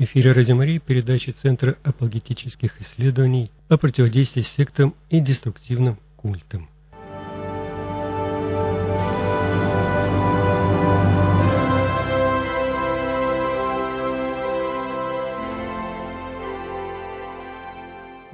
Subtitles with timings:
[0.00, 6.68] эфире Радио Марии передачи Центра апологетических исследований о противодействии сектам и деструктивным культам.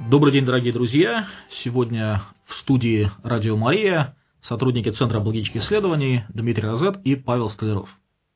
[0.07, 1.27] Добрый день, дорогие друзья!
[1.63, 7.89] Сегодня в студии Радио Мария сотрудники Центра апологетических исследований Дмитрий Розет и Павел Столяров.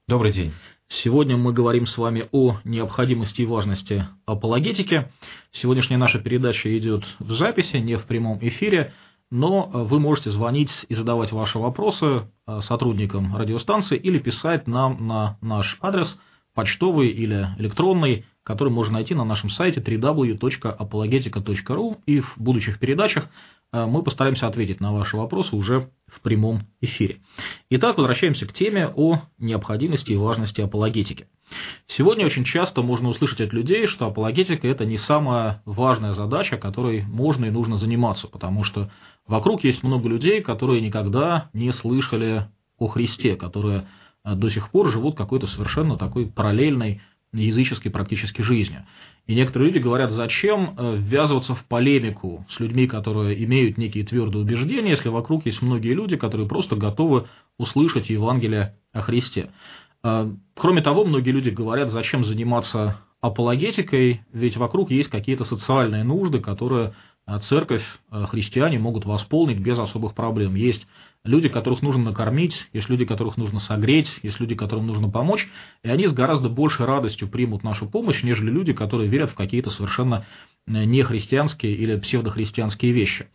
[0.07, 0.51] Добрый день!
[0.91, 5.11] Сегодня мы говорим с вами о необходимости и важности апологетики.
[5.51, 8.95] Сегодняшняя наша передача идет в записи, не в прямом эфире,
[9.29, 15.37] но вы можете звонить и задавать ваши вопросы э, сотрудникам радиостанции или писать нам на
[15.41, 16.17] наш адрес
[16.55, 23.29] почтовый или электронный, который можно найти на нашем сайте www.apologetica.ru и в будущих передачах
[23.71, 27.21] мы постараемся ответить на ваши вопросы уже в прямом эфире.
[27.69, 31.27] Итак, возвращаемся к теме о необходимости и важности апологетики.
[31.87, 37.03] Сегодня очень часто можно услышать от людей, что апологетика– это не самая важная задача, которой
[37.03, 38.91] можно и нужно заниматься, потому что
[39.27, 43.87] вокруг есть много людей, которые никогда не слышали о Христе, которые
[44.23, 47.01] э, до сих пор живут какой-то совершенно такой параллельной
[47.33, 48.85] языческой практически жизнью.
[49.29, 54.41] И некоторые люди говорят, зачем э, ввязываться в полемику с людьми, которые имеют некие твердые
[54.41, 57.27] убеждения, если вокруг есть многие люди, которые просто готовы
[57.59, 59.51] услышать Евангелие о Христе.
[60.03, 66.39] Э, кроме того, многие люди говорят, зачем заниматься апологетикой, ведь вокруг есть какие-то социальные нужды,
[66.39, 66.95] которые
[67.27, 70.55] э, церковь, христиане могут восполнить без особых проблем.
[70.55, 70.87] Есть
[71.23, 75.47] люди, которых нужно накормить, есть люди, которых нужно согреть, есть люди, которым нужно помочь,
[75.83, 79.69] и они с гораздо большей радостью примут нашу помощь, нежели люди, которые верят в какие-то
[79.69, 80.25] совершенно
[80.67, 83.27] э, нехристианские или псевдохристианские вещи.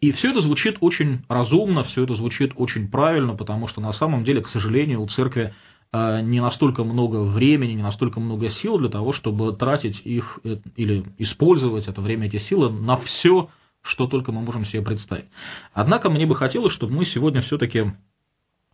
[0.00, 4.24] И все это звучит очень разумно, все это звучит очень правильно, потому что на самом
[4.24, 5.54] деле, к сожалению, у церкви
[5.92, 10.58] э, не настолько много времени, не настолько много сил для того, чтобы тратить их э,
[10.76, 13.48] или использовать это время, эти силы на все,
[13.82, 15.26] что только мы можем себе представить.
[15.72, 17.92] Однако мне бы хотелось, чтобы мы сегодня все-таки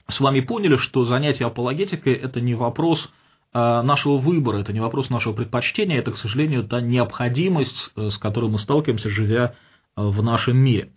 [0.09, 3.11] с вами поняли, что занятие апологетикой– это не вопрос
[3.53, 8.19] а, нашего выбора, это не вопрос нашего предпочтения, это, к сожалению, та необходимость, э, с
[8.19, 9.55] которой мы сталкиваемся, живя
[9.97, 10.93] э, в нашем мире.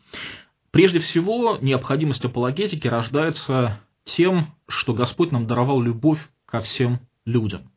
[0.72, 7.72] Прежде всего, необходимость апологетики рождается тем, что Господь нам даровал любовь ко всем людям.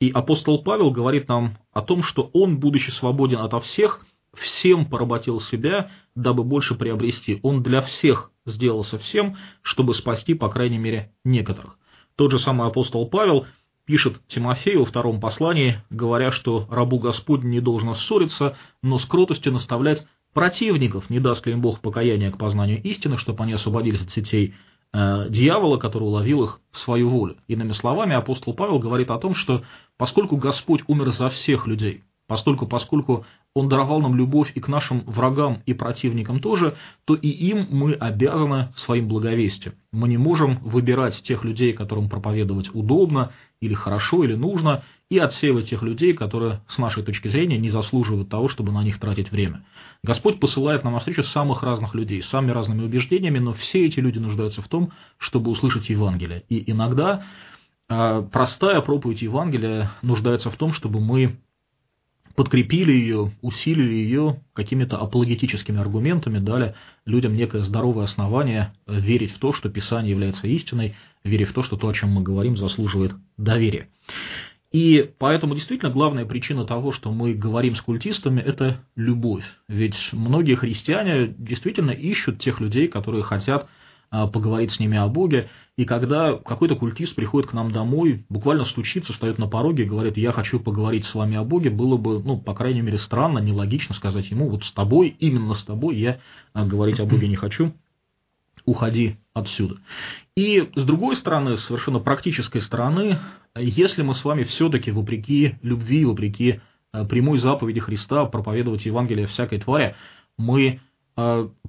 [0.00, 4.04] И апостол Павел говорит нам о том, что он, будучи свободен ото всех,
[4.40, 7.40] всем поработил себя, дабы больше приобрести.
[7.42, 11.78] Он для всех сделался всем, чтобы спасти, по крайней мере, некоторых.
[12.16, 13.46] Тот же самый апостол Павел
[13.84, 19.52] пишет Тимофею во втором послании, говоря, что рабу Господню не должно ссориться, но с кротостью
[19.52, 24.10] наставлять противников, не даст ли им Бог покаяния к познанию истины, чтобы они освободились от
[24.10, 24.54] сетей
[24.92, 27.36] э, дьявола, который уловил их в свою волю.
[27.46, 29.62] Иными словами, апостол Павел говорит о том, что
[29.96, 33.24] поскольку Господь умер за всех людей, поскольку, поскольку
[33.54, 37.94] он даровал нам любовь и к нашим врагам и противникам тоже, то и им мы
[37.94, 39.74] обязаны своим благовестием.
[39.90, 45.70] Мы не можем выбирать тех людей, которым проповедовать удобно, или хорошо, или нужно, и отсеивать
[45.70, 49.64] тех людей, которые, с нашей точки зрения, не заслуживают того, чтобы на них тратить время.
[50.04, 54.18] Господь посылает нам навстречу самых разных людей, с самыми разными убеждениями, но все эти люди
[54.18, 56.44] нуждаются в том, чтобы услышать Евангелие.
[56.48, 57.24] И иногда
[57.88, 61.38] э, простая проповедь Евангелия нуждается в том, чтобы мы
[62.38, 69.52] подкрепили ее, усилили ее какими-то апологетическими аргументами, дали людям некое здоровое основание верить в то,
[69.52, 70.94] что Писание является истиной,
[71.24, 73.88] верить в то, что то, о чем мы говорим, заслуживает доверия.
[74.70, 79.44] И поэтому действительно главная причина того, что мы говорим с культистами, это любовь.
[79.66, 83.68] Ведь многие христиане действительно ищут тех людей, которые хотят
[84.10, 85.50] поговорить с ними о Боге.
[85.76, 90.16] И когда какой-то культист приходит к нам домой, буквально стучится, встает на пороге и говорит,
[90.16, 93.94] я хочу поговорить с вами о Боге, было бы, ну, по крайней мере, странно, нелогично
[93.94, 96.20] сказать ему, вот с тобой, именно с тобой я
[96.52, 97.72] а, говорить о Боге не хочу,
[98.64, 99.76] уходи отсюда.
[100.36, 103.18] И с другой стороны, с совершенно практической стороны,
[103.56, 106.60] если мы с вами все-таки, вопреки любви, вопреки
[106.92, 109.94] а, прямой заповеди Христа проповедовать Евангелие всякой твари,
[110.36, 110.80] мы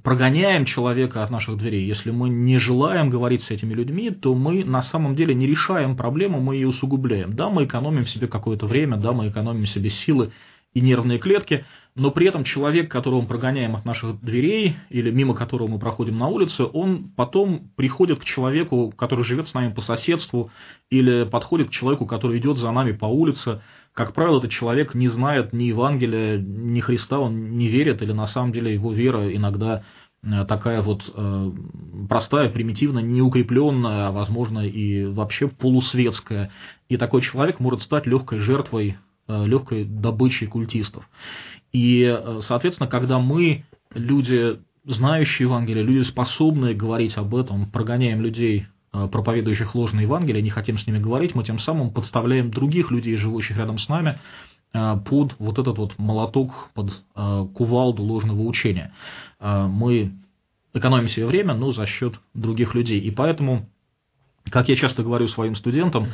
[0.04, 4.64] прогоняем человека от наших дверей, если мы не желаем говорить с этими людьми, то мы
[4.64, 7.36] на самом деле не решаем проблему, мы ее усугубляем.
[7.36, 10.32] Да, мы экономим себе какое-то время, да, мы экономим себе силы
[10.74, 11.66] и нервные клетки,
[11.96, 16.18] но при этом человек, которого мы прогоняем от наших дверей или мимо которого мы проходим
[16.18, 20.52] на улице, он потом приходит к человеку, который живет с нами по соседству,
[20.90, 23.62] или подходит к человеку, который идет за нами по улице,
[23.94, 28.28] как правило, этот человек не знает ни Евангелия, ни Христа, он не верит, или на
[28.28, 29.84] самом деле его вера иногда
[30.24, 31.52] э, такая вот э,
[32.08, 36.52] простая, примитивно, неукрепленная, а возможно и вообще полусветская.
[36.88, 38.98] И такой человек может стать легкой жертвой
[39.28, 41.08] легкой добычей культистов.
[41.72, 43.64] И, соответственно, когда мы,
[43.94, 50.78] люди, знающие Евангелие, люди, способные говорить об этом, прогоняем людей проповедующих ложное Евангелие, не хотим
[50.78, 54.20] с ними говорить, мы тем самым подставляем других людей, живущих рядом с нами,
[54.72, 56.92] под вот этот вот молоток, под
[57.54, 58.94] кувалду ложного учения.
[59.40, 60.14] Мы
[60.74, 63.00] экономим себе время, но за счет других людей.
[63.00, 63.68] И поэтому
[64.52, 66.08] как я часто говорю своим студентам,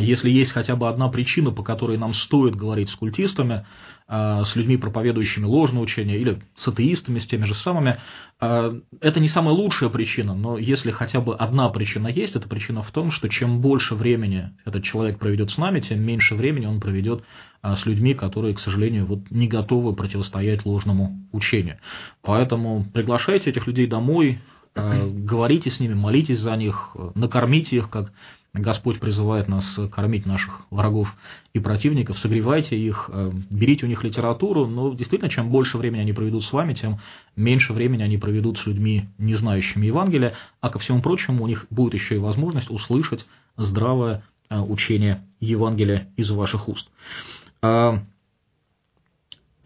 [0.00, 3.64] если есть хотя бы одна причина, по которой нам стоит говорить с культистами,
[4.10, 7.98] с людьми, проповедующими ложное учение, или с атеистами, с теми же самыми,
[8.40, 12.82] а, это не самая лучшая причина, но если хотя бы одна причина есть, эта причина
[12.82, 16.80] в том, что чем больше времени этот человек проведет с нами, тем меньше времени он
[16.80, 17.22] проведет
[17.62, 21.76] с людьми, которые, к сожалению, вот не готовы противостоять ложному учению.
[22.22, 24.40] Поэтому приглашайте этих людей домой,
[24.74, 28.12] говорите с ними, молитесь за них, накормите их, как
[28.52, 31.14] Господь призывает нас кормить наших врагов
[31.52, 36.12] и противников, согревайте их, э, берите у них литературу, но действительно, чем больше времени они
[36.12, 36.98] проведут с вами, тем
[37.36, 41.66] меньше времени они проведут с людьми, не знающими Евангелия, а ко всему прочему у них
[41.70, 43.24] будет еще и возможность услышать
[43.56, 46.88] здравое э, учение Евангелия из ваших уст.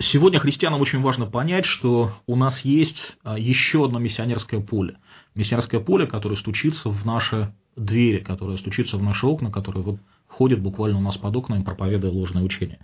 [0.00, 4.98] Сегодня христианам очень важно понять, что у нас есть еще одно миссионерское поле.
[5.36, 9.98] Миссионерское поле, которое стучится в наши двери, которое стучится в наши окна, которое вот
[10.34, 12.78] ходит буквально у нас под окнами, проповедуя ложное учение.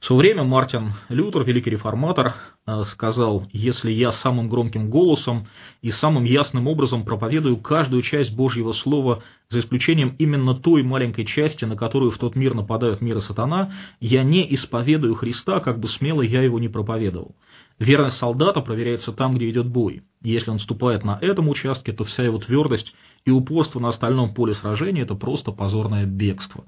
[0.00, 2.34] В свое время Мартин Лютер, великий реформатор,
[2.66, 5.46] э, сказал, если я самым громким голосом
[5.80, 11.64] и самым ясным образом проповедую каждую часть Божьего Слова, за исключением именно той маленькой части,
[11.64, 15.88] на которую в тот мир нападают мир и сатана, я не исповедую Христа, как бы
[15.88, 17.34] смело я его не проповедовал.
[17.78, 20.02] Верность солдата проверяется там, где идет бой.
[20.22, 22.92] Если он ступает на этом участке, то вся его твердость
[23.24, 26.64] и упорство на остальном поле сражения– это просто позорное бегство.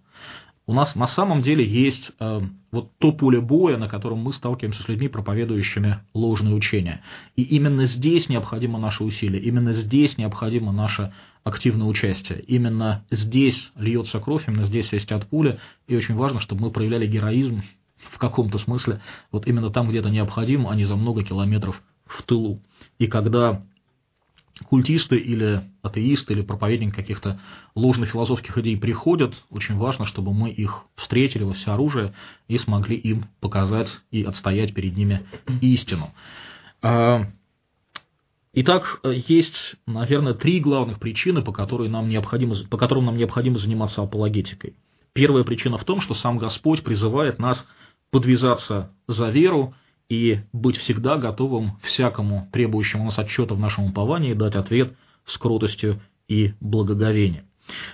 [0.66, 2.40] У нас на самом деле есть э,
[2.70, 7.02] вот то поле боя, на котором мы сталкиваемся с людьми, проповедующими ложные учения.
[7.36, 11.12] И именно здесь необходимо наше усилие, именно здесь необходимо наше
[11.42, 12.40] активное участие.
[12.40, 17.62] Именно здесь льется кровь, именно здесь свистят пули, и очень важно, чтобы мы проявляли героизм
[17.98, 22.22] в каком-то смысле, вот именно там, где это необходимо, а не за много километров в
[22.22, 22.62] тылу.
[22.98, 23.62] И когда
[24.68, 27.40] культисты или атеисты или проповедники каких-то
[27.74, 32.14] ложных философских идей приходят, очень важно, чтобы мы их встретили во всеоружие
[32.46, 35.26] и смогли им показать и отстоять перед ними
[35.60, 36.12] истину.
[36.82, 37.26] А,
[38.52, 44.02] итак, есть, наверное, три главных причины, по, которым нам необходимо, по которым нам необходимо заниматься
[44.02, 44.74] апологетикой.
[45.12, 47.66] Первая причина в том, что сам Господь призывает нас
[48.10, 49.74] подвязаться за веру
[50.08, 54.94] и быть всегда готовым всякому требующему нас отчета в нашем уповании дать ответ
[55.26, 57.44] с кротостью и благоговением.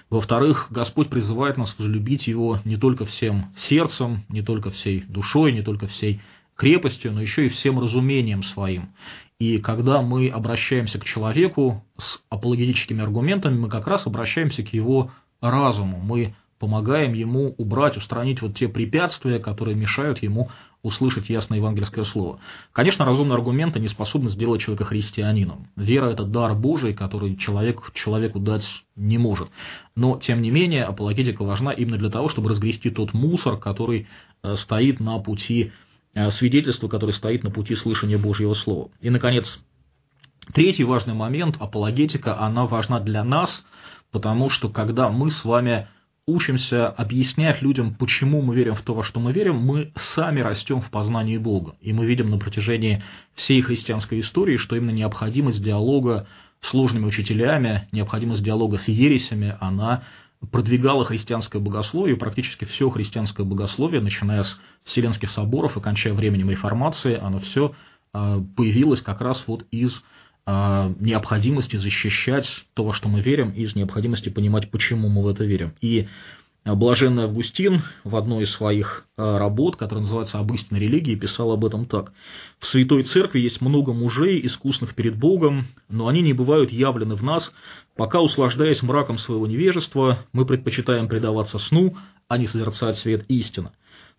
[0.08, 5.62] Во-вторых, Господь призывает нас возлюбить Его не только всем сердцем, не только всей душой, не
[5.62, 6.20] только всей
[6.56, 8.90] крепостью, но еще и всем разумением своим.
[9.38, 15.12] И когда мы обращаемся к человеку с апологетическими аргументами, мы как раз обращаемся к его
[15.40, 15.98] разуму.
[15.98, 20.50] Мы помогаем ему убрать, устранить вот те препятствия, которые мешают ему
[20.82, 22.40] услышать ясное евангельское слово.
[22.72, 25.68] Конечно, разумные аргументы не способны сделать человека христианином.
[25.76, 28.64] Вера– это дар Божий, который человек человеку дать
[28.96, 29.48] не может.
[29.94, 34.08] Но, тем не менее, апологетика важна именно для того, чтобы разгрести тот мусор, который
[34.42, 35.72] э, стоит на пути
[36.14, 38.88] э, свидетельства, который стоит на пути слышания Божьего Слова.
[39.00, 39.60] И, наконец,
[40.54, 43.64] третий важный момент– апологетика, она важна для нас,
[44.10, 45.88] потому что когда мы с вами
[46.30, 50.80] учимся объяснять людям, почему мы верим в то, во что мы верим, мы сами растем
[50.80, 51.76] в познании Бога.
[51.80, 53.02] И мы видим на протяжении
[53.34, 56.26] всей христианской истории, что именно необходимость диалога
[56.60, 60.04] с сложными учителями, необходимость диалога с ересями, она
[60.50, 67.18] продвигала христианское богословие, практически все христианское богословие, начиная с Вселенских соборов и кончая временем реформации,
[67.20, 67.74] оно все
[68.12, 70.02] а, появилось как раз вот из
[70.46, 75.74] необходимости защищать то, во что мы верим, из необходимости понимать, почему мы в это верим.
[75.80, 76.08] И
[76.64, 81.64] Блаженный Августин в одной из своих а, работ, которая называется «Об истинной религии», писал об
[81.64, 82.12] этом так.
[82.58, 87.22] «В Святой Церкви есть много мужей, искусных перед Богом, но они не бывают явлены в
[87.22, 87.50] нас,
[87.96, 91.96] пока, услаждаясь мраком своего невежества, мы предпочитаем предаваться сну,
[92.28, 93.70] а не созерцать свет истины.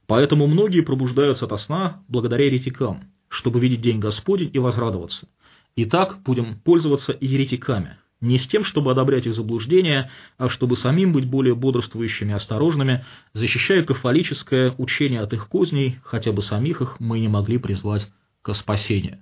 [0.07, 5.27] Поэтому многие пробуждаются от сна благодаря еретикам, чтобы видеть день Господень и возрадоваться.
[5.75, 11.25] Итак, будем пользоваться еретиками, не с тем, чтобы одобрять их заблуждения, а чтобы самим быть
[11.25, 17.19] более бодрствующими и осторожными, защищая кафолическое учение от их козней, хотя бы самих их мы
[17.19, 18.11] не могли призвать
[18.41, 19.19] к спасению.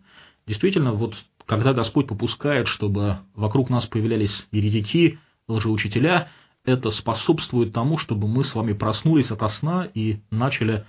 [0.47, 1.15] Действительно, вот
[1.45, 6.29] когда Господь попускает, чтобы вокруг нас появлялись еретики, лжеучителя,
[6.65, 10.85] это способствует тому, чтобы мы с вами проснулись ото сна и начали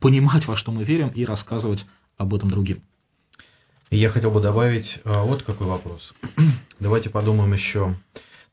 [0.00, 2.82] понимать, во что мы верим, и рассказывать об этом другим.
[3.90, 6.12] Я хотел бы добавить вот какой вопрос.
[6.80, 7.96] Давайте подумаем еще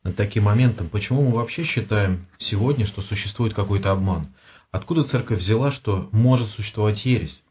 [0.04, 0.88] над таким моментом.
[0.88, 4.28] Почему мы вообще считаем сегодня, что существует какой-то обман?
[4.72, 7.42] Откуда церковь взяла, что может существовать ересь?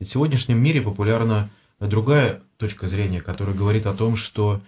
[0.00, 4.60] Ведь в сегодняшнем мире популярна другая точка зрения, которая говорит о том, что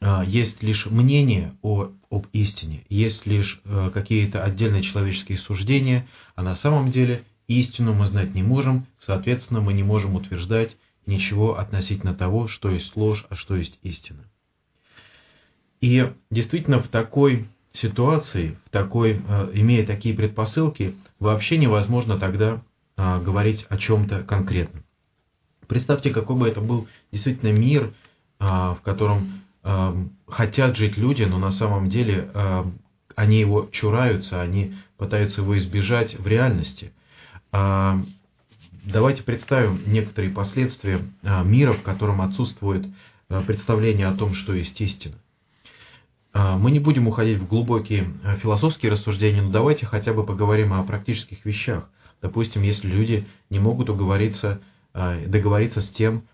[0.00, 6.06] а, есть лишь мнение о, об истине, есть лишь а, какие-то отдельные человеческие суждения,
[6.36, 11.58] а на самом деле истину мы знать не можем, соответственно, мы не можем утверждать ничего
[11.58, 14.24] относительно того, что есть ложь, а что есть истина.
[15.80, 22.62] И действительно в такой ситуации, в такой, а, имея такие предпосылки, вообще невозможно тогда
[22.96, 24.84] говорить о чем-то конкретном.
[25.66, 27.92] Представьте, какой бы это был действительно мир,
[28.38, 29.40] в котором
[30.28, 32.30] хотят жить люди, но на самом деле
[33.16, 36.92] они его чураются, они пытаются его избежать в реальности.
[38.84, 42.86] Давайте представим некоторые последствия мира, в котором отсутствует
[43.46, 45.14] представление о том, что есть истина.
[46.32, 48.08] Мы не будем уходить в глубокие
[48.42, 51.88] философские рассуждения, но давайте хотя бы поговорим о практических вещах.
[52.20, 54.60] Допустим, если люди не могут уговориться,
[54.92, 56.24] договориться с тем,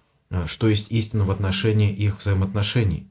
[0.47, 3.11] что есть истина в отношении их взаимоотношений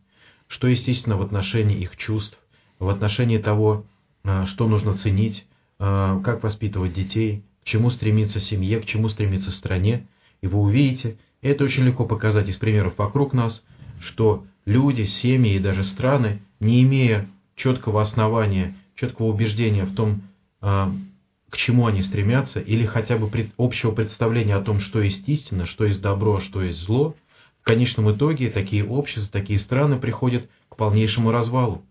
[0.49, 2.37] что естественно в отношении их чувств,
[2.79, 3.85] в отношении того,
[4.23, 5.45] а, что нужно ценить,
[5.77, 10.07] а, как воспитывать детей, к чему стремиться семье, к чему стремиться стране.
[10.41, 13.63] И вы увидите, это очень легко показать из примеров вокруг нас,
[13.99, 20.23] что люди, семьи и даже страны, не имея четкого основания, четкого убеждения в том,
[20.61, 20.93] а,
[21.49, 25.85] к чему они стремятся, или хотя бы общего представления о том, что есть истина, что
[25.85, 27.15] есть добро, что есть зло–
[27.61, 31.83] в конечном итоге такие общества, такие страны приходят к полнейшему развалу.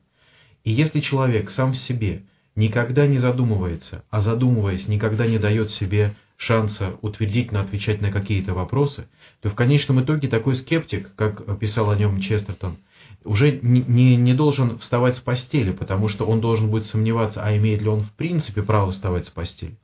[0.64, 2.24] И если человек сам в себе
[2.58, 9.08] никогда не задумывается, а задумываясь, никогда не дает себе шанса утвердительно отвечать на какие-то вопросы,
[9.40, 12.78] то в конечном итоге такой скептик, как писал о нем Честертон,
[13.24, 17.56] уже не, не, не должен вставать с постели, потому что он должен будет сомневаться, а
[17.56, 19.78] имеет ли он в принципе право вставать с постели.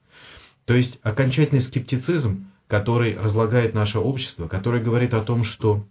[0.66, 5.84] То есть окончательный скептицизм который разлагает наше общество, который говорит о том, что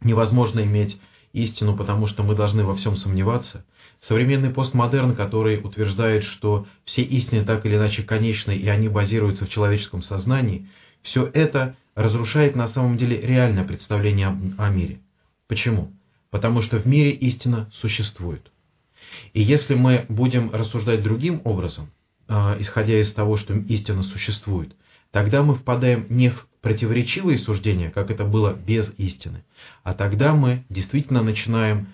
[0.00, 0.98] невозможно иметь
[1.32, 3.64] истину, потому что мы должны во всем сомневаться.
[4.02, 9.50] Современный постмодерн, который утверждает, что все истины так или иначе конечны, и они базируются в
[9.50, 10.68] человеческом сознании,
[11.02, 15.00] все это разрушает на самом деле реальное представление о мире.
[15.48, 15.92] Почему?
[16.30, 18.50] Потому что в мире истина существует.
[19.32, 21.90] И если мы будем рассуждать другим образом,
[22.28, 24.74] а, исходя из того, что истина существует,
[25.16, 29.44] Тогда мы впадаем не в противоречивые суждения, как это было без истины,
[29.82, 31.88] а тогда мы действительно начинаем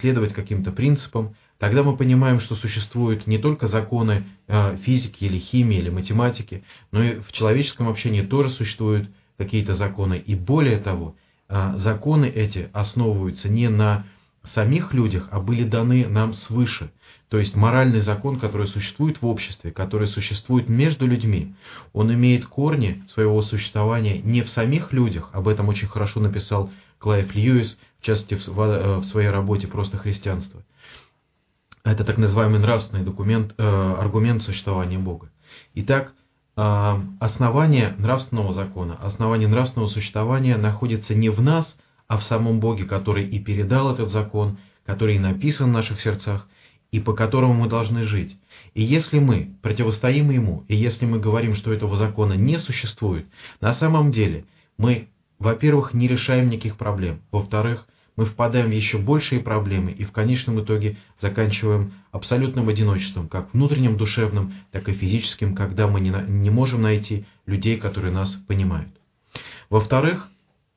[0.00, 5.78] следовать каким-то принципам, тогда мы понимаем, что существуют не только законы а, физики или химии
[5.78, 10.22] или математики, но и в человеческом общении тоже существуют какие-то законы.
[10.24, 11.16] И более того,
[11.48, 14.06] а, законы эти основываются не на
[14.54, 16.90] самих людях, а были даны нам свыше.
[17.28, 21.54] То есть моральный закон, который существует в обществе, который существует между людьми,
[21.92, 26.70] он имеет корни своего существования не в самих людях, об этом очень хорошо написал
[27.06, 30.64] Клайв Льюис, в частности в э, своей работе «Просто христианство».
[31.84, 35.30] Это так называемый нравственный документ, э, аргумент существования Бога.
[35.74, 36.14] Итак,
[36.56, 41.76] э, основание нравственного закона, основание нравственного существования находится не в нас,
[42.08, 46.48] а в самом Боге, который и передал этот закон, который и написан в наших сердцах,
[46.90, 48.36] и по которому мы должны жить.
[48.74, 53.28] И если мы противостоим ему, и если мы говорим, что этого закона не существует,
[53.60, 54.44] на самом деле
[54.76, 55.06] мы,
[55.38, 60.62] во-первых, не решаем никаких проблем, во-вторых, мы впадаем в еще большие проблемы и в конечном
[60.62, 66.82] итоге заканчиваем абсолютным одиночеством, как внутренним душевным, так и физическим, когда мы не, не можем
[66.82, 68.88] найти людей, которые нас понимают.
[69.68, 70.28] Во-вторых,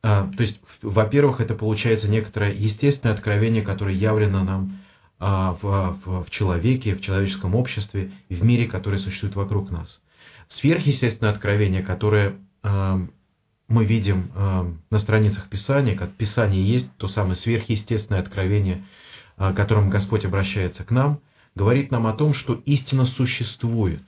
[0.04, 4.80] а, то есть, во-первых, это получается некоторое естественное откровение, которое явлено нам
[5.20, 10.02] а, в, в, в человеке, в человеческом обществе в мире, который существует вокруг нас.
[10.50, 12.98] Сверхъестественное откровение, которое э,
[13.70, 18.86] мы видим э, на страницах Писания, как Писание есть то самое сверхъестественное откровение,
[19.38, 21.20] э, которым Господь обращается к нам,
[21.56, 24.02] говорит нам о том, что истина существует,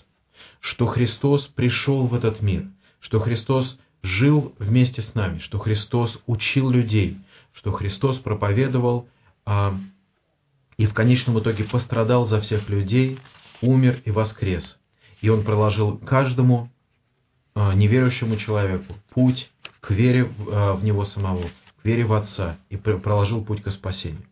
[0.60, 2.66] что Христос пришел в этот мир,
[3.00, 7.20] что Христос жил вместе с нами, что Христос учил людей,
[7.54, 9.08] что Христос проповедовал
[10.78, 13.20] и в конечном итоге пострадал за всех людей,
[13.62, 14.80] умер и воскрес.
[15.22, 16.72] И он проложил каждому
[17.54, 19.51] а, неверующему человеку путь
[19.82, 21.50] к вере а, в него самого,
[21.82, 24.24] к вере в Отца, и проложил путь к спасению.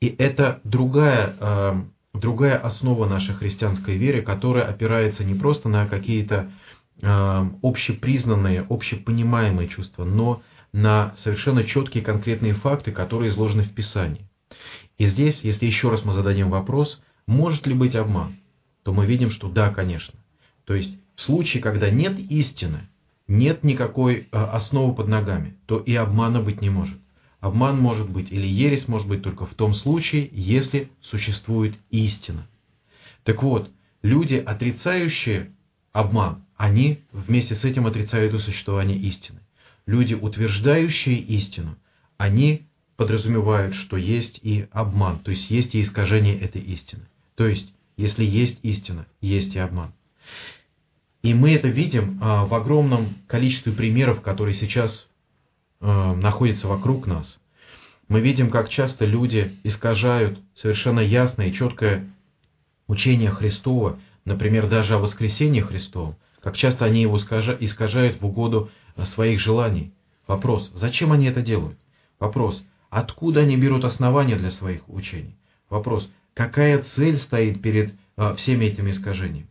[0.00, 6.50] И это другая, а, другая основа нашей христианской веры, которая опирается не просто на какие-то
[7.02, 14.28] э, общепризнанные, общепонимаемые чувства, но на совершенно четкие конкретные факты, которые изложены в Писании.
[14.98, 18.36] И здесь, если еще раз мы зададим вопрос, может ли быть обман,
[18.84, 20.18] то мы видим, что да, конечно.
[20.64, 22.88] То есть в случае, когда нет истины,
[23.26, 26.98] нет никакой э, основы под ногами, то и обмана быть не может.
[27.40, 32.46] Обман может быть или ересь может быть только в том случае, если существует истина.
[33.22, 33.70] Так вот,
[34.02, 35.52] люди, отрицающие
[35.92, 39.40] обман, они вместе с этим отрицают и существование истины.
[39.86, 41.76] Люди, утверждающие истину,
[42.16, 42.66] они
[42.96, 47.02] подразумевают, что есть и обман, то есть есть и искажение этой истины.
[47.34, 49.92] То есть, если есть истина, есть и обман.
[51.24, 55.08] И мы это видим а, в огромном количестве примеров, которые сейчас
[55.80, 57.38] а, находятся вокруг нас.
[58.08, 62.12] Мы видим, как часто люди искажают совершенно ясное и четкое
[62.88, 68.70] учение Христова, например, даже о воскресении Христовом, как часто они его искажают в угоду
[69.04, 69.94] своих желаний.
[70.26, 71.78] Вопрос, зачем они это делают?
[72.20, 75.38] Вопрос, откуда они берут основания для своих учений?
[75.70, 79.48] Вопрос, какая цель стоит перед а, всеми этими искажениями?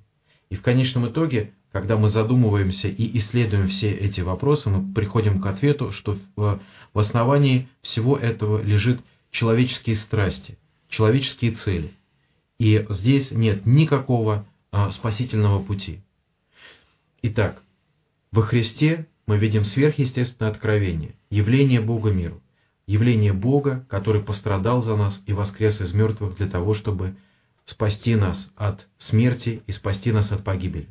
[0.51, 5.45] И в конечном итоге, когда мы задумываемся и исследуем все эти вопросы, мы приходим к
[5.45, 6.59] ответу, что в,
[6.93, 9.01] основании всего этого лежит
[9.31, 11.91] человеческие страсти, человеческие цели–
[12.63, 16.01] и здесь нет никакого а, спасительного пути.
[17.21, 17.61] Итак,
[18.31, 22.41] во Христе мы видим сверхъестественное откровение, явление Бога миру,
[22.87, 27.15] явление Бога, который пострадал за нас и воскрес из мертвых для того, чтобы
[27.65, 30.87] спасти нас от смерти и спасти нас от погибели.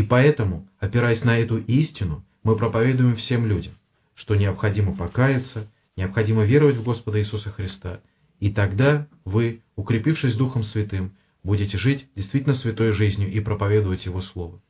[0.00, 3.74] И поэтому, опираясь на эту истину, мы проповедуем всем людям,
[4.14, 8.00] что необходимо покаяться, необходимо веровать в Господа Иисуса Христа
[8.38, 14.62] и тогда вы, укрепившись Духом Святым, будете жить действительно святой жизнью и проповедовать Его Слово.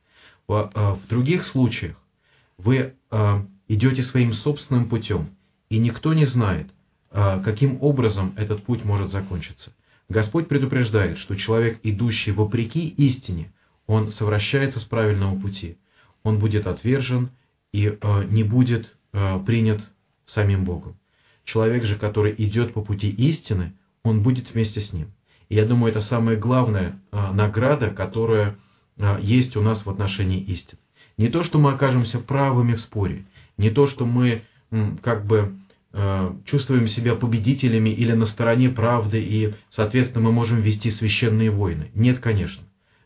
[0.49, 1.95] В, а, в других случаях
[2.57, 5.29] вы а, идете своим собственным путем,
[5.69, 6.67] и никто не знает,
[7.09, 9.71] а, каким образом этот путь может закончиться.
[10.09, 13.53] Господь предупреждает, что человек, идущий вопреки истине,
[13.91, 15.77] он совращается с правильного пути.
[16.23, 17.31] Он будет отвержен
[17.73, 17.97] и
[18.29, 19.81] не будет принят
[20.25, 20.95] самим Богом.
[21.43, 23.73] Человек же, который идет по пути истины,
[24.03, 25.07] он будет вместе с ним.
[25.49, 28.55] И я думаю, это самая главная а, награда, которая
[28.97, 30.79] а, есть у нас в отношении истины.
[31.17, 33.25] Не то, что мы окажемся правыми в споре,
[33.57, 35.57] не то, что мы м, как бы
[35.91, 41.91] а, чувствуем себя победителями или на стороне правды, и, соответственно, мы можем вести священные войны.
[41.95, 42.63] Нет, конечно.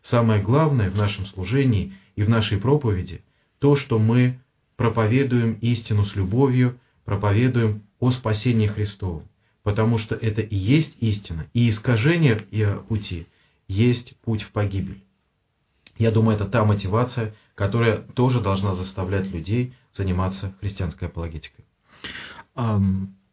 [0.09, 3.23] Самое главное в нашем служении и в нашей проповеди
[3.59, 4.39] то, что мы
[4.75, 9.23] проповедуем истину с любовью, проповедуем о спасении Христовом,
[9.63, 12.35] потому что это и есть истина, и искажение
[12.87, 13.27] пути
[13.67, 15.03] есть путь в погибель.
[15.97, 21.65] Я думаю, это та мотивация, которая тоже должна заставлять людей заниматься христианской апологетикой.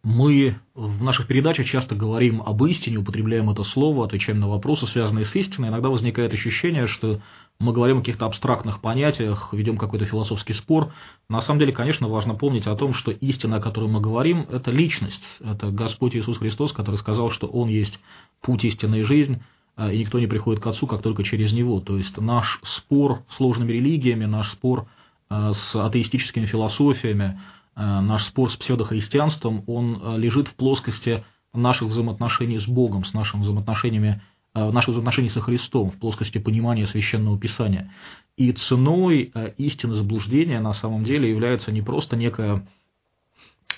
[0.05, 5.25] Мы в наших передачах часто говорим об истине, употребляем это слово, отвечаем на вопросы, связанные
[5.25, 5.69] с истиной.
[5.69, 7.21] Иногда возникает ощущение, что
[7.61, 10.93] мы говорим о каких-то абстрактных понятиях, ведем какой-то философский спор.
[11.29, 14.73] На самом деле, конечно, важно помнить о том, что истина, о которой мы говорим, это
[14.73, 18.01] личность, это Господь Иисус Христос, который сказал, что Он есть
[18.41, 19.41] путь истины и жизнь,
[19.77, 21.79] а, и никто не приходит к Отцу, как только через Него.
[21.79, 24.87] То есть наш спор с сложными религиями, наш спор
[25.29, 31.88] а, с атеистическими философиями, Э, наш спор с псевдохристианством, он э, лежит в плоскости наших
[31.88, 34.20] взаимоотношений с Богом, с нашими взаимоотношениями,
[34.54, 37.92] э, наших взаимоотношений со Христом, в плоскости понимания Священного Писания.
[38.37, 42.66] И ценой истины заблуждения на самом деле является не просто некая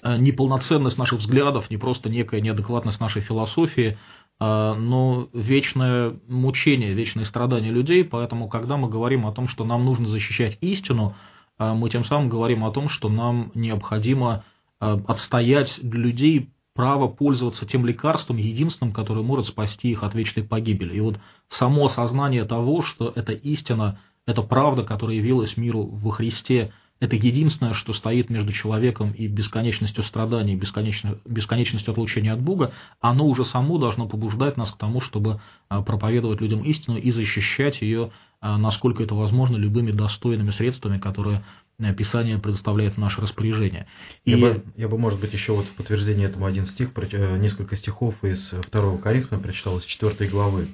[0.04, 3.98] неполноценность наших взглядов, не просто некая неадекватность нашей философии,
[4.38, 8.04] но вечное мучение, вечное страдание людей.
[8.04, 11.16] Поэтому, когда мы говорим о том, что нам нужно защищать истину,
[11.58, 14.44] мы тем самым говорим о том, что нам необходимо
[14.80, 20.42] а, отстоять для людей право пользоваться тем лекарством единственным, которое может спасти их от вечной
[20.42, 20.96] погибели.
[20.96, 26.72] И вот само осознание того, что это истина, это правда, которая явилась миру во Христе,
[27.04, 33.26] это единственное, что стоит между человеком и бесконечностью страданий, бесконечно, бесконечностью отлучения от Бога, оно
[33.26, 38.10] уже само должно побуждать нас к тому, чтобы а, проповедовать людям истину и защищать ее
[38.46, 41.42] а насколько это возможно, любыми достойными средствами, которые
[41.78, 43.86] э, Писание предоставляет в наше распоряжение.
[44.26, 44.32] И...
[44.32, 47.74] Я, бы, я бы, может быть, еще вот в подтверждение этому один стих, э, несколько
[47.74, 50.68] стихов из 2 Коринфяна прочитал, из 4 главы.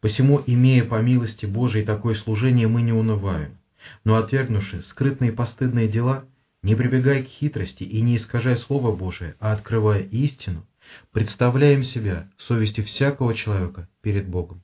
[0.00, 3.56] «Посему, имея по милости Божией такое служение, мы не унываем,
[4.04, 6.24] но отвергнувши скрытные постыдные дела,
[6.62, 10.66] не прибегая к хитрости и не искажая Слово Божие, а открывая истину,
[11.12, 14.62] представляем себя совести всякого человека перед Богом.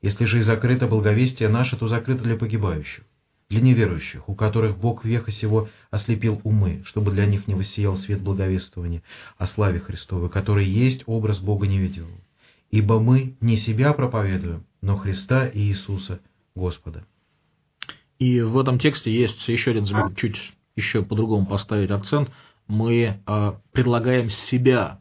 [0.00, 3.04] Если же и закрыто благовестие наше, то закрыто для погибающих,
[3.48, 8.20] для неверующих, у которых Бог века сего ослепил умы, чтобы для них не воссиял свет
[8.20, 9.02] благовествования
[9.38, 12.20] о славе Христовой, который есть образ Бога невидимого.
[12.70, 16.20] Ибо мы не себя проповедуем, но Христа и Иисуса
[16.54, 17.06] Господа.
[18.18, 20.36] И в этом тексте есть еще один чуть
[20.76, 22.30] еще по-другому поставить акцент.
[22.66, 25.00] Мы э, предлагаем себя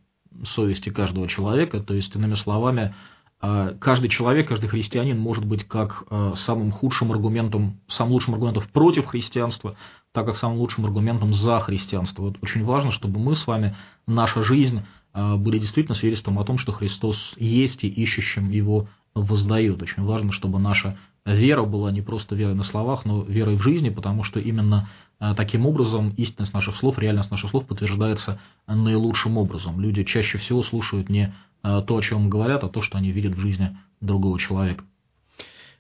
[0.56, 2.94] совести каждого человека, то есть, иными словами,
[3.42, 8.64] э, каждый человек, каждый христианин может быть как э, самым худшим аргументом, самым лучшим аргументом
[8.74, 9.76] против христианства,
[10.12, 12.24] так как самым лучшим аргументом за христианство.
[12.24, 14.82] Вот очень важно, чтобы мы с вами, наша жизнь,
[15.16, 19.84] были действительно свидетельством о том, что Христос есть и ищущим его воздают.
[19.84, 23.90] Очень важно, чтобы наша вера была не просто верой на словах, но верой в жизни,
[23.90, 29.80] потому что именно э, таким образом истинность наших слов, реальность наших слов подтверждается наилучшим образом.
[29.80, 31.34] Люди чаще всего слушают не
[31.64, 34.84] э, то, о чем говорят, а то, что они видят в жизни другого человека.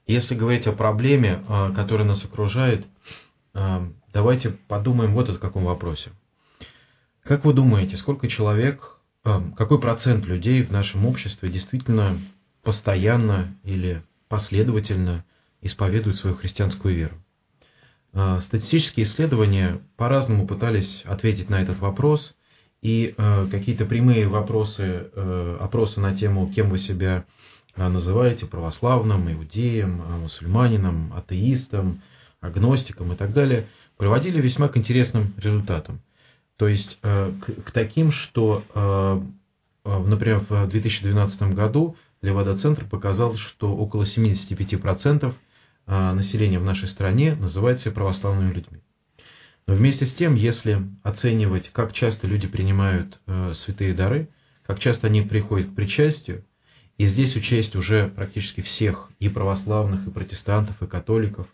[0.08, 2.88] Если говорить о проблеме, э, которая нас окружает,
[4.12, 6.10] давайте подумаем вот о каком вопросе.
[7.23, 12.17] Как вы думаете, сколько человек, какой процент людей в нашем обществе действительно
[12.63, 15.23] постоянно или последовательно
[15.63, 17.15] исповедуют свою христианскую веру.
[18.13, 22.36] А, статистические исследования по-разному пытались ответить на этот вопрос,
[22.82, 27.26] и а, какие-то прямые вопросы, э, опросы на тему, кем вы себя
[27.76, 32.02] а, называете, православным, иудеем, мусульманином, атеистом,
[32.39, 36.02] агностиком и так далее, приводили весьма к интересным результатам.
[36.58, 38.63] То есть к, к таким, что,
[39.84, 45.34] например, в 2012 году Левада-центр показал, что около 75% а,
[45.86, 48.80] населения в нашей стране называют себя православными людьми.
[49.65, 54.30] Но вместе с тем, если оценивать, как часто люди принимают э, святые дары,
[54.65, 56.43] как часто они приходят к причастию,
[56.98, 61.48] и здесь учесть уже практически всех, и православных, и протестантов, и католиков,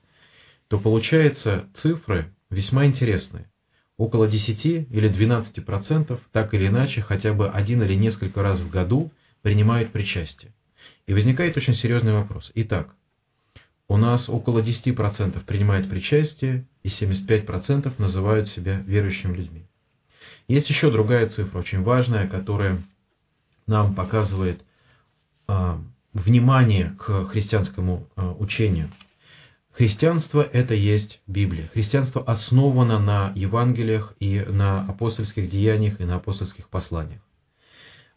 [0.67, 3.49] то получается цифры весьма интересные.
[3.97, 9.11] Около 10 или 12% так или иначе хотя бы один или несколько раз в году
[9.41, 10.53] принимают причастие.
[11.05, 12.51] И возникает очень серьезный вопрос.
[12.55, 12.95] Итак,
[13.89, 19.65] у нас около 10% принимают причастие, и 75% называют себя верующими людьми.
[20.47, 22.81] Есть еще другая цифра, очень важная, которая
[23.65, 24.63] нам показывает
[25.47, 25.81] а,
[26.13, 28.91] внимание к христианскому а, учению.
[29.71, 31.67] Христианство– это есть Библия.
[31.67, 37.21] Христианство основано на Евангелиях и на апостольских деяниях и на апостольских посланиях.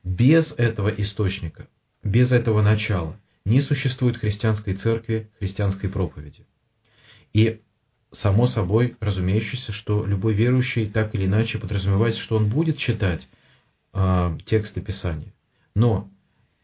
[0.04, 1.66] Без этого источника,
[2.02, 6.46] без этого начала не существует христианской церкви, христианской проповеди.
[7.32, 7.60] И
[8.12, 13.26] само собой разумеющееся, что любой верующий так или иначе подразумевает, что он будет читать
[13.94, 15.32] э, тексты Писания.
[15.74, 16.10] Но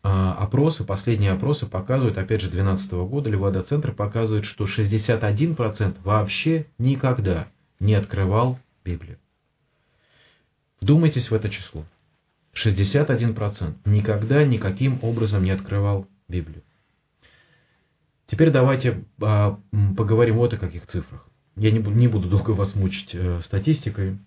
[0.02, 7.48] э, опросы, последние опросы показывают, опять же, 2012 года Левада-центр показывает, что 61% вообще никогда
[7.80, 9.18] не открывал Библию.
[10.80, 11.84] Вдумайтесь в это число.
[12.54, 16.62] 61% никогда никаким образом не открывал Библию.
[18.30, 19.58] Теперь давайте а,
[19.96, 21.26] поговорим вот о каких цифрах.
[21.56, 24.18] Я не, буду долго вас мучить э, статистикой.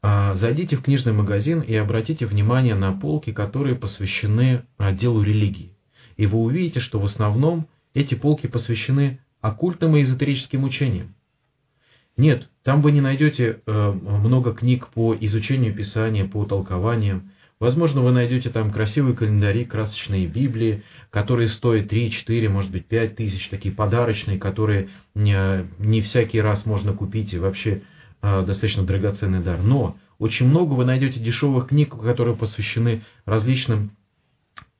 [0.00, 5.76] А, зайдите в книжный магазин и обратите внимание на полки, которые посвящены отделу религии.
[6.16, 11.14] И вы увидите, что в основном эти полки посвящены оккультным и эзотерическим учениям.
[12.16, 17.32] Нет, там вы не найдете э, много книг по изучению Писания, по толкованиям.
[17.62, 23.14] Возможно, вы найдете там красивые календари, красочные Библии, которые стоят 3, 4, может быть 5
[23.14, 27.82] тысяч, такие подарочные, которые не, не всякий раз можно купить и вообще
[28.20, 29.62] э, достаточно драгоценный дар.
[29.62, 33.92] Но очень много вы найдете дешевых книг, которые посвящены различным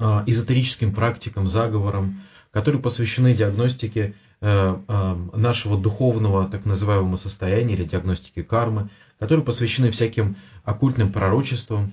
[0.01, 7.85] э, эзотерическим практикам, заговорам, которые посвящены диагностике э, э, нашего духовного так называемого состояния или
[7.85, 8.91] диагностике кармы,
[9.21, 11.93] которые посвящены всяким оккультным пророчествам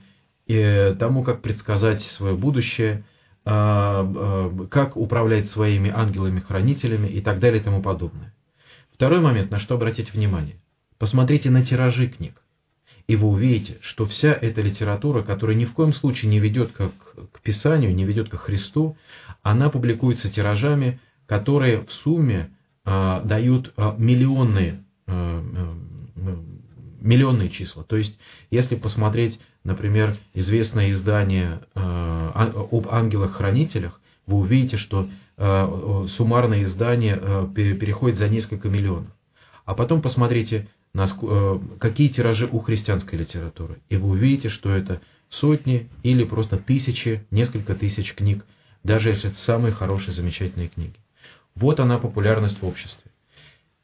[0.50, 3.04] и тому, как предсказать свое будущее,
[3.46, 8.34] а, а, как управлять своими ангелами-хранителями и так далее и тому подобное.
[8.92, 10.56] Второй момент, на что обратить внимание.
[10.98, 12.42] Посмотрите на тиражи книг.
[13.06, 16.94] И вы увидите, что вся эта литература, которая ни в коем случае не ведет как
[17.32, 18.98] к Писанию, не ведет к Христу,
[19.44, 22.50] она публикуется тиражами, которые в сумме
[22.86, 24.84] э, дают миллионные,
[27.02, 27.84] миллионные числа.
[27.84, 28.18] То есть,
[28.50, 32.32] если посмотреть например, известное издание э,
[32.72, 39.12] об ангелах-хранителях, вы увидите, что э, суммарное издание э, переходит за несколько миллионов.
[39.66, 40.68] А потом посмотрите,
[41.80, 43.78] какие тиражи у христианской литературы.
[43.90, 48.44] И вы увидите, что это сотни или просто тысячи, несколько тысяч книг,
[48.84, 50.96] даже если это самые хорошие, замечательные книги.
[51.56, 53.12] Вот она популярность в обществе.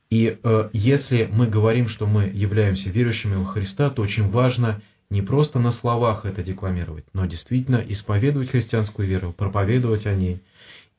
[0.10, 5.22] И э, если мы говорим, что мы являемся верующими во Христа, то очень важно не
[5.22, 10.41] просто на словах это декламировать, но действительно исповедовать христианскую веру, проповедовать о ней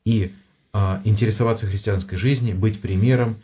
[0.05, 0.33] и
[0.73, 3.41] э, интересоваться христианской жизнью, быть примером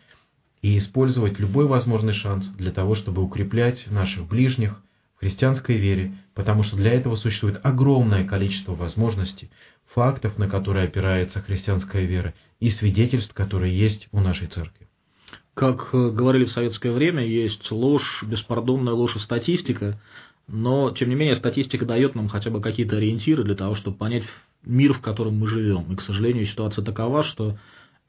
[0.61, 4.81] и использовать любой возможный шанс для того, чтобы укреплять наших ближних
[5.15, 9.49] в христианской вере, потому что для этого существует огромное количество возможностей,
[9.93, 14.87] фактов, на которые опирается христианская вера, и свидетельств, которые есть у нашей церкви.
[15.53, 19.99] Как э, говорили в советское время, есть ложь, беспардонная ложь и статистика,
[20.47, 24.23] но, тем не менее, статистика дает нам хотя бы какие-то ориентиры для того, чтобы понять
[24.65, 25.91] мир, в котором мы живем.
[25.91, 27.57] И, к сожалению, ситуация такова, что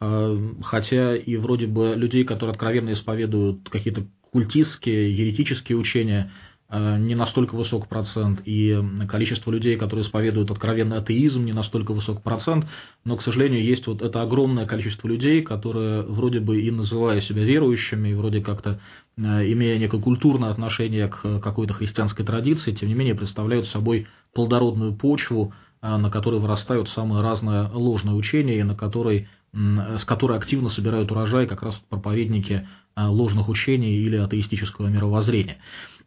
[0.01, 6.33] э, хотя и вроде бы людей, которые откровенно исповедуют какие-то культистские, еретические учения,
[6.73, 12.67] не настолько высок процент, и количество людей, которые исповедуют откровенный атеизм, не настолько высок процент,
[13.05, 17.45] но, к сожалению, есть вот это огромное количество людей, которые вроде бы и называя себя
[17.45, 18.81] верующими, и вроде как-то
[19.17, 19.21] э,
[19.53, 25.53] имея некое культурное отношение к какой-то христианской традиции, тем не менее представляют собой плодородную почву,
[25.83, 31.13] э, на которой вырастают самые разные ложные учения, и на которой, с которой активно собирают
[31.13, 35.59] урожай как раз проповедники ложных учений или атеистического мировоззрения.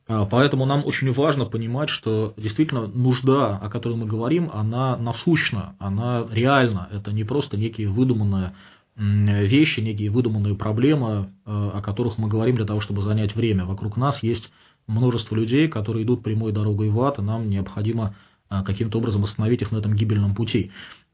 [0.07, 5.75] А, поэтому нам очень важно понимать, что действительно нужда, о которой мы говорим, она насущна,
[5.79, 6.87] она реальна.
[6.91, 8.53] Это не просто некие выдуманные
[8.95, 13.65] вещи, некие выдуманные проблемы, а, о которых мы говорим для того, чтобы занять время.
[13.65, 14.49] Вокруг нас есть
[14.87, 18.15] множество людей, которые идут прямой дорогой в ад, и нам необходимо
[18.49, 20.71] а, каким-то образом остановить их на этом гибельном пути.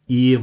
[0.07, 0.39] И,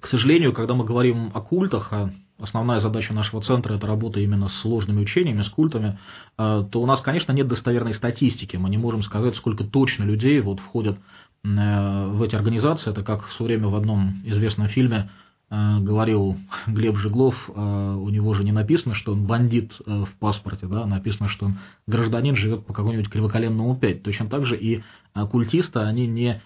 [0.00, 2.12] к сожалению, когда мы говорим о культах, о
[2.42, 5.98] основная задача нашего центра– это работа именно с сложными учениями, с культами,
[6.38, 8.56] э, то у нас, конечно, нет достоверной статистики.
[8.56, 10.98] Мы не можем сказать, сколько точно людей вот входят
[11.44, 12.90] э, в эти организации.
[12.90, 15.10] Это как в свое время в одном известном фильме
[15.50, 20.84] э, говорил Глеб Жеглов, у него же не написано, что он бандит в паспорте, да,
[20.84, 24.02] написано, что он гражданин, живет по какому-нибудь кривоколенному 5.
[24.02, 24.82] Точно так же и
[25.30, 26.42] культисты, они не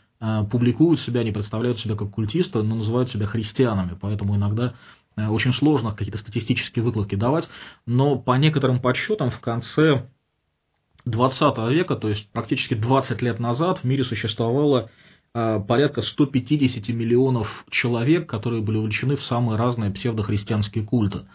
[0.51, 3.97] публикуют себя, не представляют себя как культисты, но называют себя христианами.
[4.01, 4.73] Поэтому иногда
[5.17, 7.49] очень сложно какие-то статистические выкладки давать,
[7.87, 10.07] но по некоторым подсчетам в конце
[11.07, 14.91] 20 века, то есть практически 20 лет назад, в мире существовало
[15.35, 21.27] э, порядка 150 миллионов человек, которые были увлечены в самые разные псевдохристианские культы.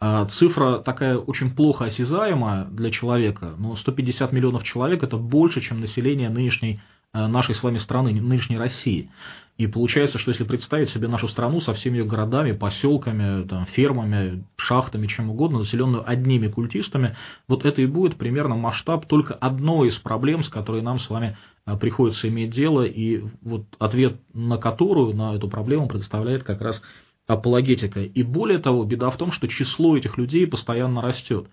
[0.00, 5.80] Э, цифра такая очень плохо осязаемая для человека, но 150 миллионов человек это больше, чем
[5.80, 6.80] население нынешней
[7.14, 9.10] нашей с вами страны, нынешней России.
[9.58, 14.44] И получается, что если представить себе нашу страну со всеми ее городами, поселками, там, фермами,
[14.56, 17.16] шахтами, чем угодно, населенную одними культистами,
[17.48, 21.36] вот это и будет примерно масштаб только одной из проблем, с которой нам с вами
[21.64, 26.80] а, приходится иметь дело, и вот ответ на которую, на эту проблему предоставляет как раз
[27.26, 28.00] апологетика.
[28.00, 31.46] И более того, беда в том, что число этих людей постоянно растет.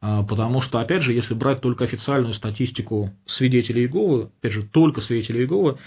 [0.00, 5.00] А, потому что, опять же, если брать только официальную статистику свидетелей Иеговы, опять же, только
[5.00, 5.78] свидетелей Иеговы,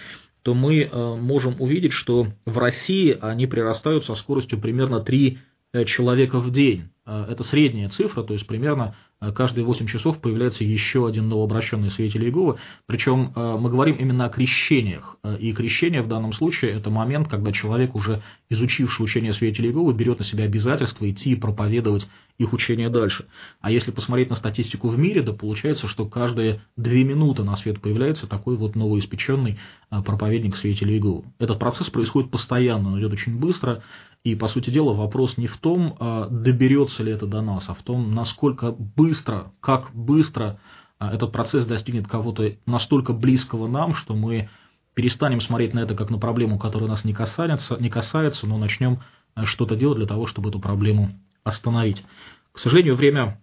[0.45, 5.39] то мы э, можем увидеть, что в России они прирастают со скоростью примерно 3
[5.73, 6.89] э, человека в день.
[7.03, 8.95] Э, это средняя цифра, то есть примерно
[9.33, 12.57] каждые 8 часов появляется еще один новообращенный свидетель Иеговы.
[12.85, 15.17] Причем э, мы говорим именно о крещениях.
[15.23, 19.93] Э, и крещение в данном случае это момент, когда человек, уже изучивший учение свидетелей Иеговы,
[19.93, 23.25] берет на себя обязательство идти и проповедовать их учение дальше.
[23.61, 27.79] А если посмотреть на статистику в мире, то получается, что каждые две минуты на свет
[27.79, 29.57] появляется такой вот новоиспеченный
[29.89, 31.23] проповедник свидетелей Иеговы.
[31.39, 33.83] Этот процесс происходит постоянно, он идет очень быстро,
[34.25, 37.75] и, по сути дела, вопрос не в том, а, доберется ли это до нас, а
[37.75, 40.59] в том, насколько быстро, как быстро
[40.97, 44.49] а, этот процесс достигнет кого-то настолько близкого нам, что мы
[44.95, 49.03] перестанем смотреть на это как на проблему, которая нас не касается, не касается но начнем
[49.35, 51.11] а, что-то делать для того, чтобы эту проблему
[51.43, 52.03] остановить.
[52.51, 53.39] К сожалению, время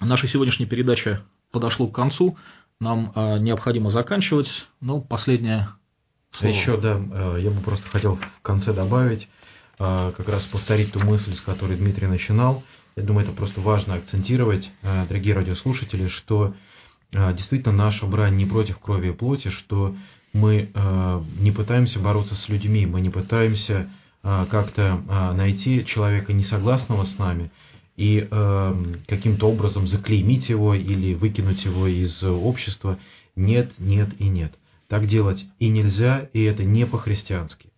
[0.00, 1.20] нашей сегодняшней передачи
[1.52, 2.38] подошло к концу.
[2.80, 4.48] Нам необходимо заканчивать.
[4.80, 5.68] Но последнее
[6.32, 6.52] слово.
[6.52, 9.28] Еще, да, э, я бы просто хотел в конце добавить,
[9.78, 12.64] как раз повторить ту мысль, с которой Дмитрий начинал.
[12.96, 16.54] Я думаю, это просто важно акцентировать, а, дорогие радиослушатели, что
[17.14, 19.94] а, действительно наша брань не против крови и плоти, что
[20.34, 20.70] мы
[21.40, 23.90] не пытаемся бороться с людьми, мы не пытаемся
[24.22, 27.50] как-то найти человека несогласного с нами
[27.96, 28.20] и
[29.08, 32.98] каким-то образом заклеймить его или выкинуть его из общества.
[33.36, 34.52] Нет, нет и нет.
[34.86, 37.70] Так делать и нельзя, и это не по-христиански.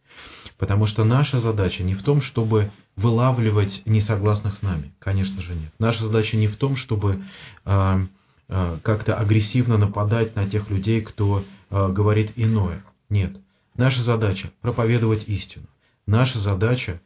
[0.60, 4.92] Потому что наша задача не в том, чтобы вылавливать несогласных с нами.
[4.98, 5.72] Конечно же нет.
[5.78, 7.24] Наша задача не в том, чтобы
[7.64, 8.06] э,
[8.48, 12.84] э, как-то агрессивно нападать на тех людей, кто э, говорит иное.
[13.08, 13.38] Нет.
[13.74, 15.64] Наша задача проповедовать истину.
[16.06, 17.00] Наша задача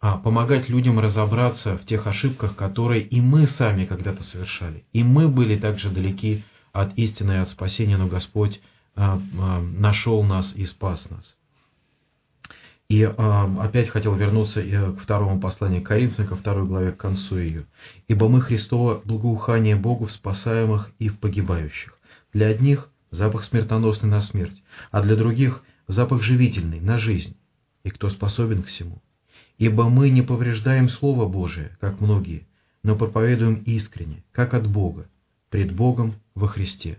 [0.00, 4.84] а, помогать людям разобраться в тех ошибках, которые и мы сами когда-то совершали.
[4.92, 8.60] И мы были также далеки от истины и от спасения, но Господь
[8.94, 11.34] а, а, нашел нас и спас нас.
[12.90, 17.66] И опять хотел вернуться э, к второму посланию Коринфянам, ко второй главе, к концу ее.
[18.08, 21.96] «Ибо мы Христово благоухание Богу в спасаемых и в погибающих.
[22.32, 27.36] Для одних запах смертоносный на смерть, а для других запах живительный на жизнь.
[27.84, 29.00] И кто способен к всему?
[29.56, 32.48] Ибо мы не повреждаем Слово Божие, как многие,
[32.82, 35.06] но проповедуем искренне, как от Бога,
[35.48, 36.98] пред Богом во Христе.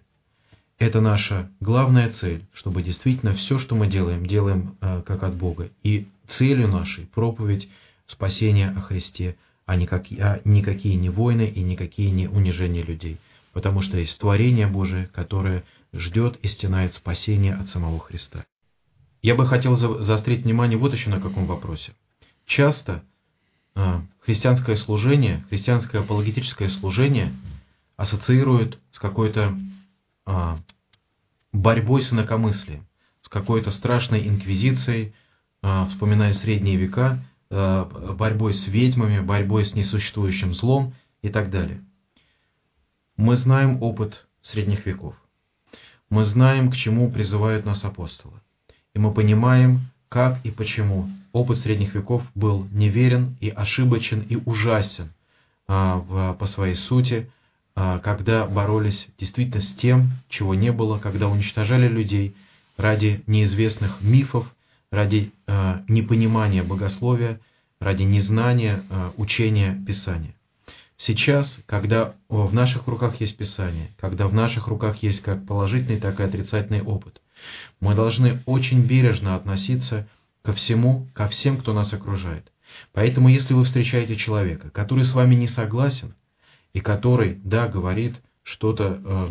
[0.82, 5.70] Это наша главная цель, чтобы действительно все, что мы делаем, делаем э, как от Бога.
[5.84, 7.70] И целью нашей проповедь
[8.08, 9.36] спасения о Христе,
[9.68, 13.20] а а никакие не войны и никакие не унижения людей.
[13.54, 18.44] Потому что есть творение Божие, которое ждет и стенает спасения от самого Христа.
[19.22, 21.92] Я бы хотел заострить внимание вот еще на каком вопросе.
[22.48, 23.04] Часто
[23.76, 27.36] э, христианское служение, христианское апологетическое служение
[27.98, 29.56] ассоциируют с какой-то
[31.52, 32.88] борьбой с инакомыслием,
[33.22, 35.14] с какой-то страшной инквизицией,
[35.62, 41.84] э, вспоминая средние века, э, борьбой с ведьмами, борьбой с несуществующим злом и так далее.
[43.18, 45.16] Мы знаем опыт средних веков.
[46.10, 48.42] Мы знаем, к чему призывают нас апостолы
[48.94, 55.14] и мы понимаем, как и почему опыт средних веков был неверен и ошибочен и ужасен
[55.68, 57.41] а, по своей сути, а,
[58.04, 62.36] когда боролись действительно с тем, чего не было, когда уничтожали людей
[62.78, 64.54] ради неизвестных мифов,
[64.92, 67.40] ради а, непонимания богословия,
[67.80, 70.36] ради незнания а, учения Писания.
[70.98, 76.20] Сейчас, когда в наших руках есть Писание, когда в наших руках есть как положительный, так
[76.20, 77.22] и отрицательный опыт,
[77.80, 80.08] мы должны очень бережно относиться
[80.44, 82.52] ко всему, ко всем, кто нас окружает.
[82.94, 86.14] Поэтому, если вы встречаете человека, который с вами не согласен,
[86.74, 89.30] и который, да, говорит что-то э,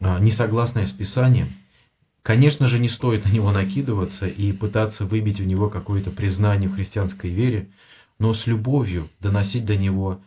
[0.00, 1.52] э, несогласное с Писанием,
[2.22, 6.74] конечно же, не стоит на него накидываться и пытаться выбить у него какое-то признание в
[6.74, 7.70] христианской вере,
[8.18, 10.20] но с любовью доносить до него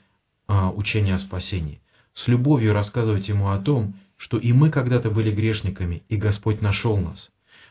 [0.48, 1.82] э, учение о спасении,
[2.14, 6.98] с любовью рассказывать ему о том, что и мы когда-то были грешниками, и Господь нашел
[6.98, 7.30] нас.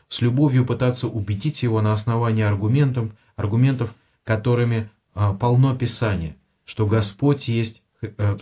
[0.09, 7.47] С любовью пытаться убедить его на основании аргументов, аргументов которыми а, полно Писание, что Господь
[7.47, 7.81] есть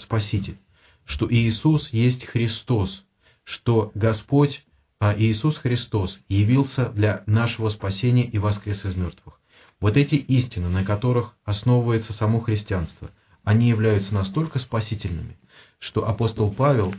[0.02, 0.58] Спаситель,
[1.06, 3.04] что Иисус есть Христос,
[3.44, 4.64] что Господь
[5.00, 9.40] а Иисус Христос явился для нашего спасения и воскрес из мертвых.
[9.80, 13.10] Вот эти истины, на которых основывается само христианство,
[13.44, 15.40] они являются настолько спасительными,
[15.80, 16.94] что апостол Павел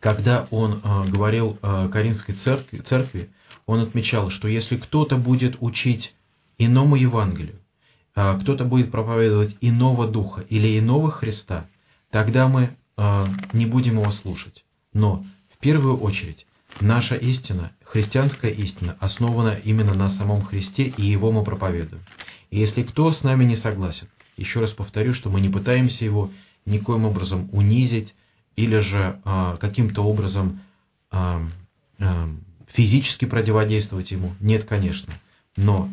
[0.00, 3.30] когда он э, говорил э, Коринфской церкви, церкви,
[3.66, 6.14] он отмечал, что если кто-то будет учить
[6.58, 7.65] иному Евангелию, э,
[8.16, 11.68] кто-то будет проповедовать иного Духа или иного Христа,
[12.10, 14.64] тогда мы э, не будем его слушать.
[14.94, 16.46] Но в первую очередь
[16.80, 22.02] наша истина, христианская истина, основана именно на самом Христе, и его мы проповедуем.
[22.50, 26.30] И если кто с нами не согласен, еще раз повторю, что мы не пытаемся его
[26.64, 28.14] никоим образом унизить,
[28.56, 30.60] или же а, каким-то образом
[31.10, 31.42] а,
[31.98, 32.28] а,
[32.72, 34.34] физически противодействовать ему?
[34.40, 35.14] Нет, конечно.
[35.56, 35.90] Но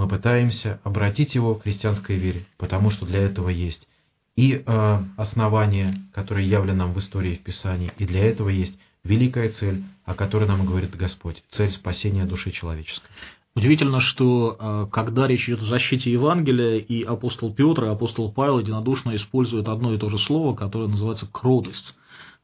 [0.00, 3.86] мы пытаемся обратить его к христианской вере, потому что для этого есть
[4.34, 9.50] и э, основания, которые явлены нам в истории в Писании, и для этого есть великая
[9.50, 13.10] цель, о которой нам говорит Господь, цель спасения души человеческой.
[13.54, 18.58] Удивительно, что э, когда речь идет о защите Евангелия, и апостол Петр, и апостол Павел
[18.58, 21.94] единодушно используют одно и то же слово, которое называется кротость.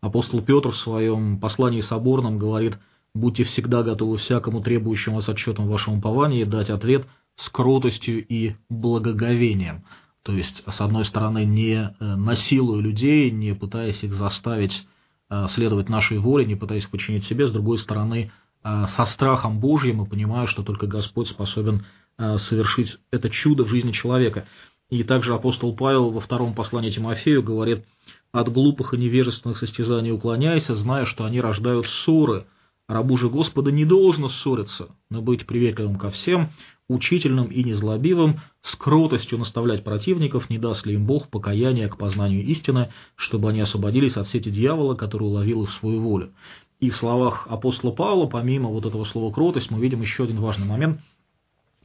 [0.02, 2.76] Апостол Петр в своем послании соборном говорит,
[3.14, 8.56] «Будьте всегда готовы всякому требующему вас отчетом в вашем уповании дать ответ с кротостью и
[8.68, 9.84] благоговением».
[10.22, 14.86] То есть, с одной стороны, не э, насилуя людей, не пытаясь их заставить
[15.30, 18.32] э, следовать нашей воле, не пытаясь подчинить себе, с другой стороны,
[18.66, 21.86] Э, со страхом Божьим и понимаю, что только Господь способен
[22.18, 24.48] совершить это чудо в жизни человека.
[24.88, 27.84] И также апостол Павел во втором послании Тимофею говорит,
[28.32, 32.46] «От глупых и невежественных состязаний уклоняйся, зная, что они рождают ссоры.
[32.88, 36.52] Рабу же Господа не должно ссориться, но быть приветливым ко всем,
[36.88, 42.44] учительным и незлобивым, с кротостью наставлять противников, не даст ли им Бог покаяния к познанию
[42.44, 46.32] истины, чтобы они освободились от сети дьявола, который уловил их свою волю.
[46.78, 50.66] И в словах апостола Павла, помимо вот этого слова кротость, мы видим еще один важный
[50.66, 51.00] момент,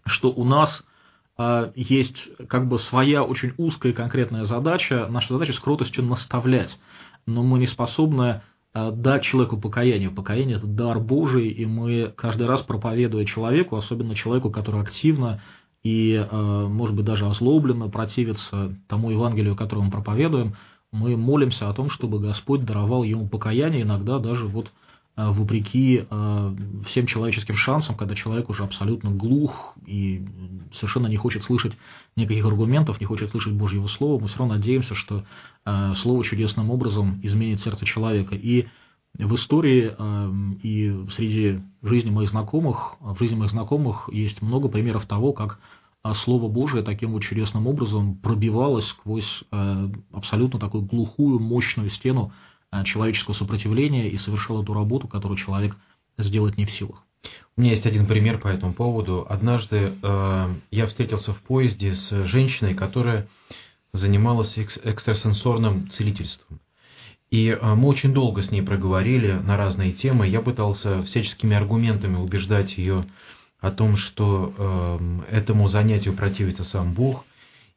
[0.05, 0.83] что у нас
[1.37, 5.07] э, есть как бы своя очень узкая конкретная задача.
[5.09, 6.77] Наша задача с кротостью наставлять,
[7.25, 8.41] но мы не способны
[8.73, 10.09] э, дать человеку покаяние.
[10.09, 15.41] Покаяние– это дар Божий, и мы каждый раз проповедуя человеку, особенно человеку, который активно
[15.83, 20.55] и, э, может быть, даже озлобленно противится тому Евангелию, которое мы проповедуем,
[20.91, 24.71] мы молимся о том, чтобы Господь даровал ему покаяние, иногда даже вот
[25.17, 26.55] вопреки э,
[26.87, 30.25] всем человеческим шансам, когда человек уже абсолютно глух и
[30.75, 31.73] совершенно не хочет слышать
[32.15, 35.25] никаких аргументов, не хочет слышать Божьего Слова, мы все равно надеемся, что
[36.01, 38.33] Слово чудесным образом изменит сердце человека.
[38.33, 38.67] И
[39.13, 39.93] в истории
[40.63, 45.59] и среди жизни моих знакомых, в жизни моих знакомых есть много примеров того, как
[46.23, 52.50] Слово Божие таким вот чудесным образом пробивалось сквозь э, абсолютно такую глухую, мощную стену э,
[52.85, 55.75] человеческого сопротивления и совершало ту работу, которую человек
[56.17, 57.03] сделать не в силах.
[57.55, 59.25] У меня есть один пример по этому поводу.
[59.29, 63.27] Однажды э, я встретился в поезде с женщиной, которая
[63.93, 66.59] занималась экс- экстрасенсорным целительством.
[67.29, 70.27] И э, мы очень долго с ней проговорили на разные темы.
[70.27, 73.05] Я пытался всяческими аргументами убеждать ее
[73.59, 77.25] о том, что э, этому занятию противится сам Бог,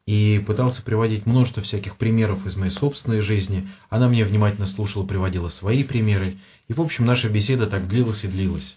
[0.06, 3.68] и пытался приводить множество всяких примеров из моей собственной жизни.
[3.88, 6.38] Она мне внимательно слушала, приводила свои примеры,
[6.68, 8.76] и, в общем, наша беседа так длилась и длилась.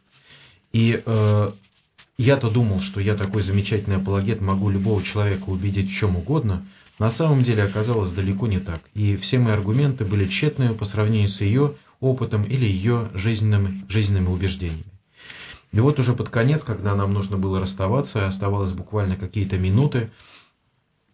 [0.72, 1.52] И э,
[2.18, 6.66] я-то думал, что я такой замечательный апологет, могу любого человека убедить в чем угодно,
[7.00, 11.30] на самом деле оказалось далеко не так, и все мои аргументы были тщетными по сравнению
[11.30, 14.86] с ее опытом или ее жизненными, жизненными убеждениями.
[15.74, 20.12] И вот уже под конец, когда нам нужно было расставаться, оставалось буквально какие-то минуты,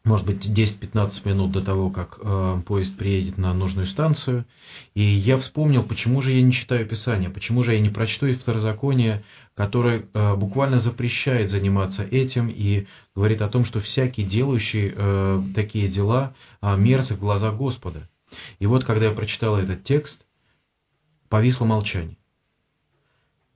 [0.04, 4.45] может быть 10-15 минут до того, как э, поезд приедет на нужную станцию,
[4.93, 8.38] и я вспомнил, почему же я не читаю Писание, почему же я не прочту из
[8.39, 9.24] Второзакония,
[9.56, 15.88] которое э, буквально запрещает заниматься этим и говорит о том, что всякий делающий э, такие
[15.88, 18.10] дела э, мерзок в глазах Господа.
[18.60, 20.26] И вот, когда я прочитал этот текст,
[21.30, 22.18] повисло молчание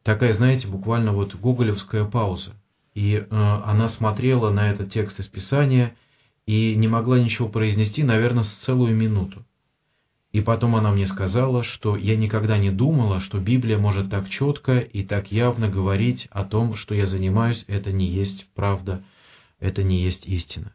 [0.07, 2.53] такая, знаете, буквально вот гоголевская пауза.
[2.93, 5.97] И э, она смотрела на этот текст из Писания
[6.47, 9.45] и не могла ничего произнести, наверное, с целую минуту.
[10.31, 14.79] И потом она мне сказала, что я никогда не думала, что Библия может так четко
[14.79, 19.03] и так явно говорить о том, что я занимаюсь, это не есть правда,
[19.59, 20.73] это не есть истина.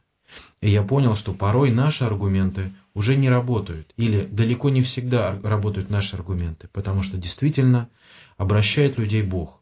[0.60, 5.90] И я понял, что порой наши аргументы уже не работают, или далеко не всегда работают
[5.90, 7.88] наши аргументы, потому что действительно
[8.36, 9.60] обращает людей Бог,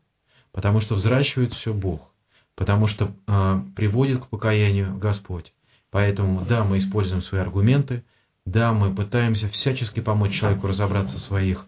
[0.52, 2.12] потому что взращивает все Бог,
[2.54, 5.52] потому что э, приводит к покаянию Господь.
[5.90, 8.04] Поэтому, да, мы используем свои аргументы,
[8.46, 11.66] да, мы пытаемся всячески помочь человеку разобраться в своих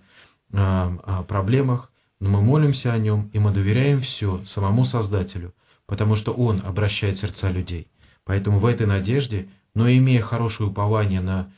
[0.52, 0.98] э,
[1.28, 5.54] проблемах, но мы молимся о нем, и мы доверяем все самому Создателю,
[5.86, 7.88] потому что Он обращает сердца людей.
[8.24, 11.50] Поэтому в этой надежде, но имея хорошее упование на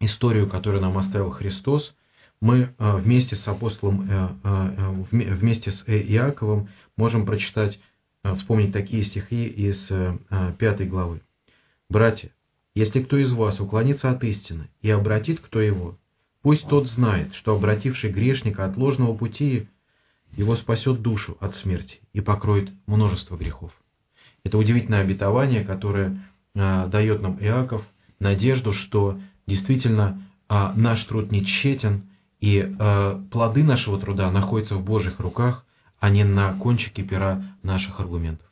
[0.00, 1.94] историю, которую нам оставил Христос,
[2.40, 7.78] мы э, вместе с апостолом, э, э, вместе с Иаковом можем прочитать,
[8.38, 9.86] вспомнить такие стихи из
[10.58, 11.20] пятой главы.
[11.94, 12.32] «Братья,
[12.74, 15.96] если кто из вас уклонится от истины и обратит кто его,
[16.42, 19.68] пусть тот знает, что обративший грешника от ложного пути
[20.36, 23.70] его спасет душу от смерти и покроет множество грехов».
[24.42, 26.20] Это удивительное обетование, которое
[26.52, 27.86] дает нам Иаков,
[28.18, 32.08] надежду, что действительно наш труд не тщетен,
[32.40, 35.64] и э, плоды нашего труда находятся в Божьих руках,
[36.00, 38.43] а не на кончике пера наших аргументов.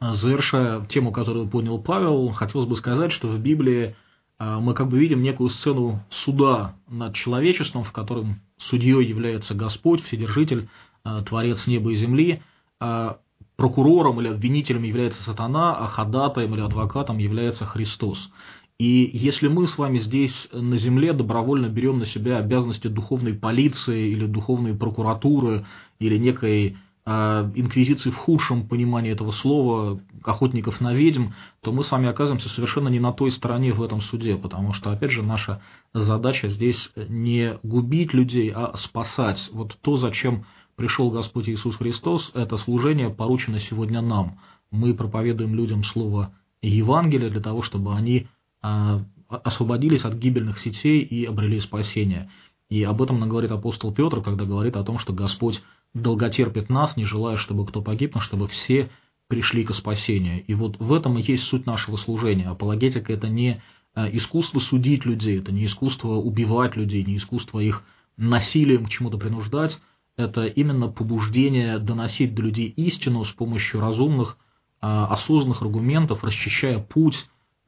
[0.00, 3.96] Завершая тему, которую поднял Павел, хотелось бы сказать, что в Библии
[4.38, 10.04] э, мы как бы видим некую сцену суда над человечеством, в котором судьей является Господь,
[10.04, 10.68] Вседержитель,
[11.04, 12.42] э, Творец неба и земли,
[12.80, 13.14] э,
[13.56, 18.30] прокурором или обвинителем является сатана, а ходатаем или адвокатом является Христос.
[18.78, 24.10] И если мы с вами здесь на земле добровольно берем на себя обязанности духовной полиции
[24.12, 25.66] или духовной прокуратуры
[25.98, 26.76] или некой
[27.08, 31.28] инквизиции в худшем понимании этого слова, охотников на ведьм,
[31.62, 34.90] то мы с вами оказываемся совершенно не на той стороне в этом суде, потому что,
[34.90, 35.62] опять же, наша
[35.94, 39.38] задача здесь не губить людей, а спасать.
[39.52, 40.44] Вот то, зачем
[40.76, 44.38] пришел Господь Иисус Христос, это служение поручено сегодня нам.
[44.70, 48.26] Мы проповедуем людям слово Евангелия для того, чтобы они
[48.60, 52.30] а, освободились от гибельных сетей и обрели спасение.
[52.68, 55.62] И об этом нам говорит апостол Петр, когда говорит о том, что Господь
[55.94, 58.90] долготерпит нас, не желая, чтобы кто погиб, но чтобы все
[59.28, 60.44] пришли к спасению.
[60.44, 62.48] И вот в этом и есть суть нашего служения.
[62.48, 63.62] Апологетика– это не
[63.94, 67.84] а, искусство судить людей, это не искусство убивать людей, не искусство их
[68.16, 69.78] насилием к чему-то принуждать,
[70.16, 74.38] это именно побуждение доносить до людей истину с помощью разумных,
[74.80, 77.16] а, осознанных аргументов, расчищая путь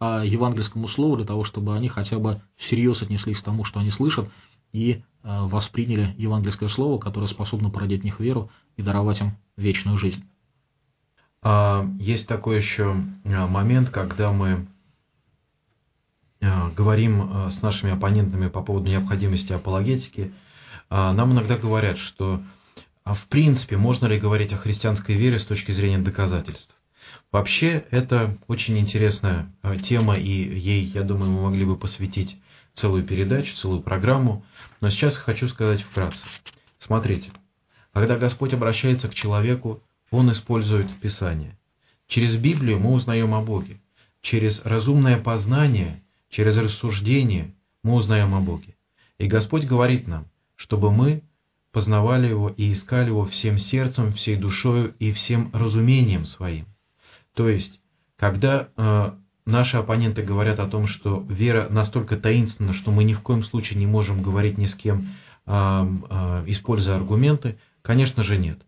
[0.02, 4.30] евангельскому слову для того, чтобы они хотя бы всерьез отнеслись к тому, что они слышат,
[4.72, 9.98] и а, восприняли евангельское слово, которое способно породить в них веру и даровать им вечную
[9.98, 10.24] жизнь.
[11.42, 14.66] А есть такой еще а, момент, когда мы
[16.40, 20.32] а, говорим с нашими оппонентами по поводу необходимости апологетики,
[20.88, 22.42] нам иногда говорят, что
[23.04, 26.74] в принципе можно ли говорить о христианской вере с точки зрения доказательств.
[27.30, 29.52] Вообще, это очень интересная
[29.84, 32.36] тема, и ей, я думаю, мы могли бы посвятить
[32.74, 34.44] целую передачу, целую программу.
[34.80, 36.22] Но сейчас хочу сказать вкратце.
[36.78, 37.30] Смотрите,
[37.92, 41.56] когда Господь обращается к человеку, Он использует Писание.
[42.06, 43.80] Через Библию мы узнаем о Боге.
[44.22, 48.76] Через разумное познание, через рассуждение мы узнаем о Боге.
[49.18, 51.22] И Господь говорит нам, чтобы мы
[51.72, 56.66] познавали Его и искали Его всем сердцем, всей душою и всем разумением своим.
[57.34, 57.80] То есть,
[58.16, 59.12] когда э,
[59.50, 63.78] наши оппоненты говорят о том, что вера настолько таинственна, что мы ни в коем случае
[63.78, 65.08] не можем говорить ни с кем,
[65.46, 65.52] э,
[66.46, 68.60] используя аргументы, конечно же нет.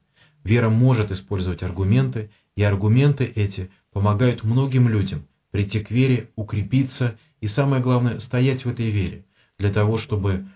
[0.45, 7.47] Вера может использовать аргументы, и аргументы эти помогают многим людям прийти к вере, укрепиться и,
[7.47, 9.25] самое главное, стоять в этой вере,
[9.59, 10.47] для того, чтобы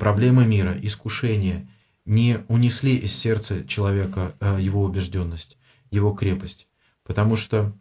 [0.00, 1.68] проблемы мира, искушения
[2.04, 5.56] не унесли из сердца человека его убежденность,
[5.90, 6.66] его крепость.
[7.04, 7.72] Потому что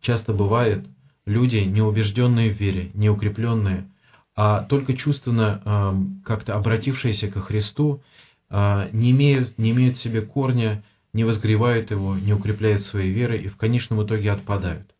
[0.00, 0.86] часто бывает,
[1.26, 3.88] люди, неубежденные в вере, неукрепленные,
[4.36, 8.02] а только чувственно как-то обратившиеся ко Христу,
[8.50, 13.38] а, не имеют, не имеют в себе корня, не возгревают его, не укрепляют своей веры
[13.38, 14.90] и в конечном итоге отпадают.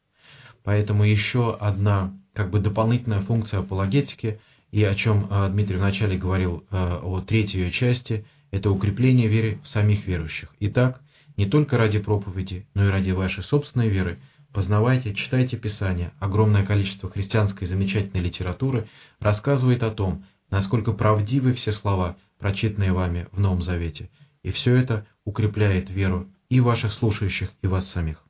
[0.62, 6.64] Поэтому еще одна как бы дополнительная функция апологетики, и о чем а, Дмитрий вначале говорил
[6.70, 10.55] о третьей ее части, это укрепление веры в самих верующих.
[10.61, 11.01] Итак,
[11.37, 14.18] не только ради проповеди, но и ради вашей собственной веры–
[14.55, 16.13] Познавайте, читайте Писание.
[16.21, 18.87] Огромное количество христианской замечательной литературы
[19.19, 24.11] рассказывает о том, насколько правдивы все слова, прочитанные вами в Новом Завете.
[24.45, 28.23] И все это укрепляет веру и ваших слушающих, и вас самих.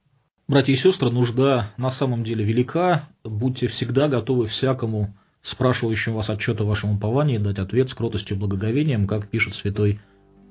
[0.48, 3.10] Братья и сестры, нужда на самом деле велика.
[3.22, 8.40] Будьте всегда готовы всякому спрашивающему вас отчет о вашем уповании дать ответ с кротостью и
[8.40, 10.00] благоговением, как пишет святой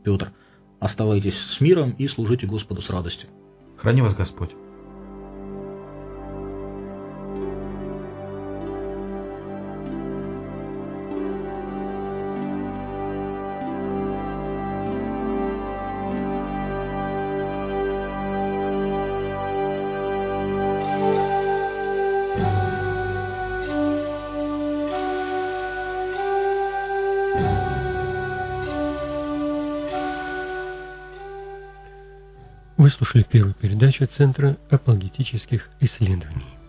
[0.03, 0.34] Петр.
[0.80, 3.30] Оставайтесь с миром и служите Господу с радостью.
[3.78, 4.51] Храни вас Господь.
[34.07, 36.62] Центра апологетических исследований.